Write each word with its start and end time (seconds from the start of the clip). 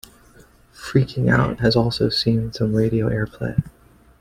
"Freaking 0.73 1.29
Out" 1.31 1.59
has 1.59 1.75
also 1.75 2.09
seen 2.09 2.51
some 2.51 2.73
radio 2.73 3.07
airplay. 3.07 3.61